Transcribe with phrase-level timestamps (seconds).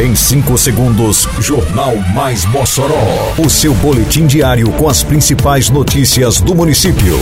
[0.00, 3.34] Em 5 segundos, Jornal Mais Mossoró.
[3.36, 7.18] O seu boletim diário com as principais notícias do município.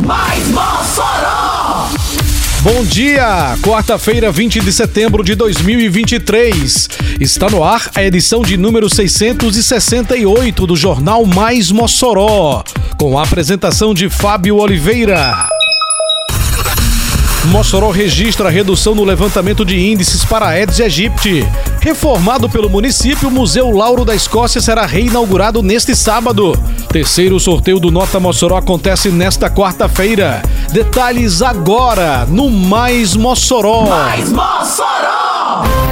[0.00, 1.90] Mais Mossoró!
[2.60, 3.56] Bom dia!
[3.62, 6.88] Quarta-feira, 20 de setembro de 2023.
[7.20, 12.64] Está no ar a edição de número 668 do Jornal Mais Mossoró,
[12.98, 15.51] com a apresentação de Fábio Oliveira.
[17.46, 21.46] Mossoró registra redução no levantamento de índices para Aedes aegypti.
[21.80, 26.56] Reformado pelo município, o Museu Lauro da Escócia será reinaugurado neste sábado.
[26.88, 30.40] Terceiro sorteio do Nota Mossoró acontece nesta quarta-feira.
[30.72, 33.86] Detalhes agora no Mais Mossoró.
[33.88, 35.91] Mais Mossoró!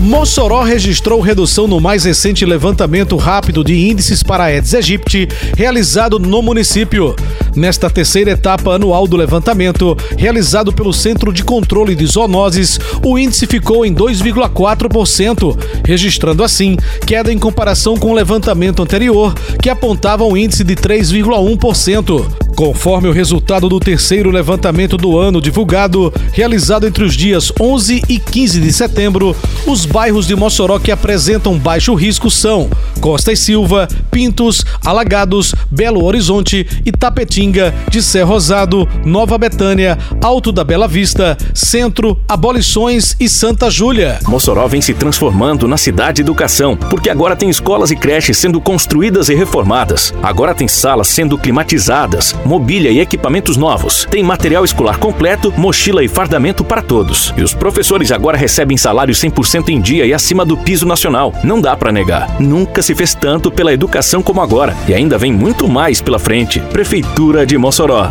[0.00, 6.40] Mossoró registrou redução no mais recente levantamento rápido de índices para Aedes aegypti realizado no
[6.40, 7.14] município.
[7.54, 13.46] Nesta terceira etapa anual do levantamento, realizado pelo Centro de Controle de Zoonoses, o índice
[13.46, 20.34] ficou em 2,4%, registrando assim queda em comparação com o levantamento anterior, que apontava um
[20.34, 22.49] índice de 3,1%.
[22.60, 28.18] Conforme o resultado do terceiro levantamento do ano divulgado, realizado entre os dias 11 e
[28.18, 29.34] 15 de setembro,
[29.66, 32.68] os bairros de Mossoró que apresentam baixo risco são
[33.00, 40.62] Costa e Silva, Pintos, Alagados, Belo Horizonte, Itapetinga, de Sé Rosado, Nova Betânia, Alto da
[40.62, 44.18] Bela Vista, Centro, Abolições e Santa Júlia.
[44.28, 48.60] Mossoró vem se transformando na cidade de educação, porque agora tem escolas e creches sendo
[48.60, 50.12] construídas e reformadas.
[50.22, 54.08] Agora tem salas sendo climatizadas, mobília e equipamentos novos.
[54.10, 57.32] Tem material escolar completo, mochila e fardamento para todos.
[57.36, 61.32] E os professores agora recebem salário 100% em dia e acima do piso nacional.
[61.44, 62.40] Não dá para negar.
[62.40, 64.76] Nunca se fez tanto pela educação como agora.
[64.88, 66.58] E ainda vem muito mais pela frente.
[66.58, 68.10] Prefeitura de Mossoró.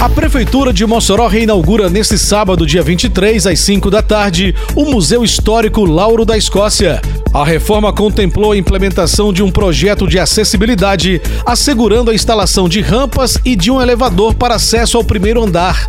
[0.00, 5.22] A Prefeitura de Mossoró reinaugura neste sábado, dia 23, às 5 da tarde, o Museu
[5.22, 7.02] Histórico Lauro da Escócia.
[7.34, 13.38] A reforma contemplou a implementação de um projeto de acessibilidade, assegurando a instalação de rampas
[13.44, 15.86] e de um elevador para acesso ao primeiro andar.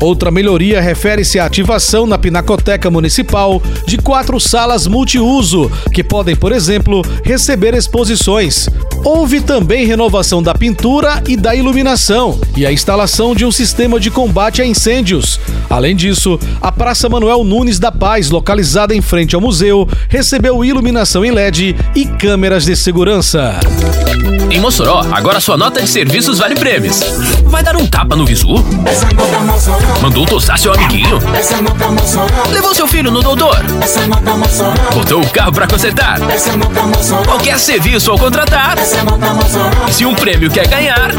[0.00, 6.50] Outra melhoria refere-se à ativação na Pinacoteca Municipal de quatro salas multiuso, que podem, por
[6.50, 8.66] exemplo, receber exposições.
[9.04, 14.10] Houve também renovação da pintura e da iluminação e a instalação de um sistema de
[14.10, 15.40] combate a incêndios.
[15.68, 21.24] Além disso, a Praça Manuel Nunes da Paz, localizada em frente ao museu, recebeu iluminação
[21.24, 23.58] em LED e câmeras de segurança.
[24.50, 27.00] Em Mossoró, agora sua nota de serviços vale prêmios.
[27.44, 28.54] Vai dar um tapa no visu?
[30.02, 31.18] Mandou tostar seu amiguinho?
[32.50, 33.56] Levou seu filho no doutor?
[34.92, 36.18] Botou o carro pra consertar?
[37.24, 38.76] Qualquer serviço ao contratar?
[39.90, 41.12] Se um prêmio quer ganhar?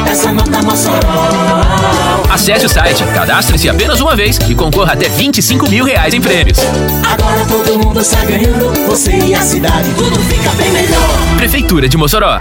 [2.31, 6.59] Acesse o site, cadastre-se apenas uma vez e concorra até 25 mil reais em prêmios.
[7.05, 11.09] Agora todo mundo está ganhando, você e a cidade, tudo fica bem melhor.
[11.35, 12.39] Prefeitura de Mossoró.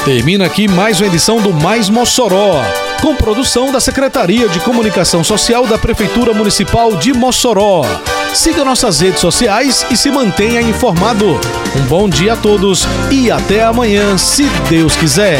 [0.04, 2.66] Termina aqui mais uma edição do Mais Mossoró,
[3.02, 7.86] com produção da Secretaria de Comunicação Social da Prefeitura Municipal de Mossoró.
[8.34, 11.40] Siga nossas redes sociais e se mantenha informado.
[11.78, 15.40] Um bom dia a todos e até amanhã, se Deus quiser.